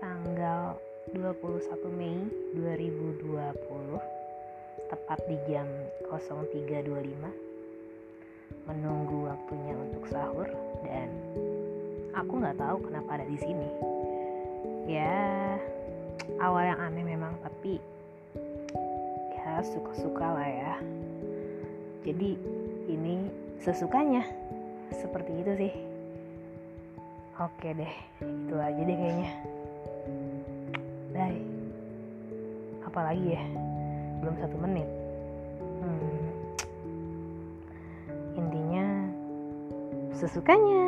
[0.00, 0.78] tanggal
[1.12, 2.16] 21 Mei
[2.56, 3.30] 2020
[4.90, 5.68] tepat di jam
[6.10, 7.44] 03.25
[8.64, 10.48] menunggu waktunya untuk sahur
[10.82, 11.08] dan
[12.16, 13.68] aku nggak tahu kenapa ada di sini.
[14.88, 15.60] Ya
[16.40, 17.78] awal yang aneh memang tapi
[19.36, 20.74] ya suka-suka lah ya.
[22.04, 22.36] Jadi
[22.88, 23.28] ini
[23.60, 24.24] sesukanya
[24.92, 25.74] seperti itu sih.
[27.34, 29.32] Oke deh itu aja deh kayaknya.
[32.94, 33.42] Apalagi ya?
[34.22, 34.86] Belum satu menit.
[35.82, 36.30] Hmm,
[38.38, 38.86] intinya
[40.14, 40.86] sesukanya